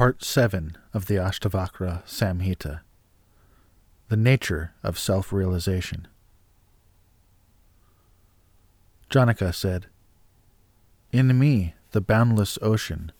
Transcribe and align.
Part 0.00 0.24
7 0.24 0.78
of 0.94 1.08
the 1.08 1.16
Ashtavakra 1.16 2.02
Samhita 2.06 2.80
The 4.08 4.16
Nature 4.16 4.72
of 4.82 4.98
Self 4.98 5.30
Realization. 5.30 6.08
Janaka 9.10 9.52
said, 9.52 9.88
In 11.12 11.38
me, 11.38 11.74
the 11.90 12.00
boundless 12.00 12.58
ocean, 12.62 13.12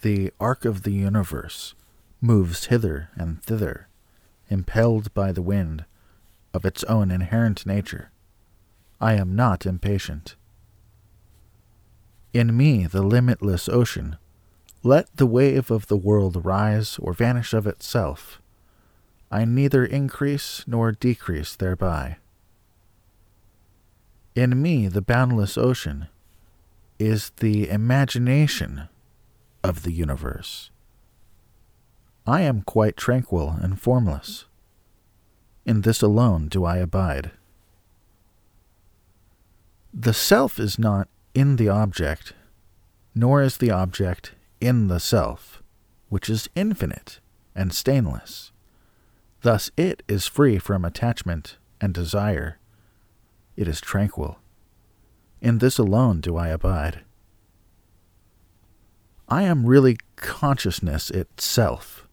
the 0.00 0.32
ark 0.40 0.64
of 0.64 0.84
the 0.84 0.92
universe, 0.92 1.74
moves 2.22 2.64
hither 2.64 3.10
and 3.14 3.42
thither, 3.42 3.88
impelled 4.48 5.12
by 5.12 5.32
the 5.32 5.42
wind 5.42 5.84
of 6.54 6.64
its 6.64 6.82
own 6.84 7.10
inherent 7.10 7.66
nature. 7.66 8.10
I 9.02 9.16
am 9.16 9.36
not 9.36 9.66
impatient. 9.66 10.36
In 12.32 12.56
me, 12.56 12.86
the 12.86 13.02
limitless 13.02 13.68
ocean, 13.68 14.16
let 14.84 15.16
the 15.16 15.26
wave 15.26 15.70
of 15.70 15.86
the 15.86 15.96
world 15.96 16.44
rise 16.44 16.98
or 16.98 17.12
vanish 17.12 17.54
of 17.54 17.66
itself. 17.66 18.40
I 19.30 19.44
neither 19.44 19.84
increase 19.84 20.64
nor 20.66 20.92
decrease 20.92 21.54
thereby. 21.54 22.16
In 24.34 24.60
me, 24.60 24.88
the 24.88 25.02
boundless 25.02 25.56
ocean, 25.56 26.08
is 26.98 27.30
the 27.36 27.68
imagination 27.68 28.88
of 29.62 29.82
the 29.82 29.92
universe. 29.92 30.70
I 32.26 32.42
am 32.42 32.62
quite 32.62 32.96
tranquil 32.96 33.56
and 33.60 33.80
formless. 33.80 34.46
In 35.64 35.82
this 35.82 36.02
alone 36.02 36.48
do 36.48 36.64
I 36.64 36.78
abide. 36.78 37.32
The 39.94 40.14
self 40.14 40.58
is 40.58 40.78
not 40.78 41.08
in 41.34 41.56
the 41.56 41.68
object, 41.68 42.32
nor 43.14 43.42
is 43.42 43.58
the 43.58 43.70
object 43.70 44.32
in 44.62 44.86
the 44.86 45.00
self, 45.00 45.60
which 46.08 46.30
is 46.30 46.48
infinite 46.54 47.18
and 47.54 47.74
stainless. 47.74 48.52
Thus 49.42 49.72
it 49.76 50.04
is 50.06 50.28
free 50.28 50.58
from 50.58 50.84
attachment 50.84 51.58
and 51.80 51.92
desire. 51.92 52.58
It 53.56 53.66
is 53.66 53.80
tranquil. 53.80 54.38
In 55.40 55.58
this 55.58 55.78
alone 55.78 56.20
do 56.20 56.36
I 56.36 56.48
abide. 56.48 57.00
I 59.28 59.42
am 59.42 59.66
really 59.66 59.98
consciousness 60.14 61.10
itself. 61.10 62.06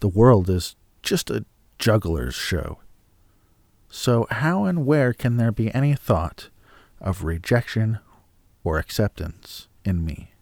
The 0.00 0.08
world 0.08 0.48
is 0.48 0.76
just 1.02 1.30
a 1.30 1.44
juggler's 1.78 2.34
show. 2.34 2.78
So, 3.90 4.26
how 4.30 4.64
and 4.64 4.86
where 4.86 5.12
can 5.12 5.36
there 5.36 5.52
be 5.52 5.74
any 5.74 5.94
thought 5.94 6.48
of 7.00 7.24
rejection 7.24 7.98
or 8.64 8.78
acceptance 8.78 9.68
in 9.84 10.04
me? 10.04 10.32